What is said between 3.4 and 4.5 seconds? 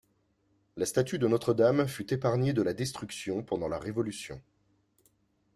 pendant la Révolution.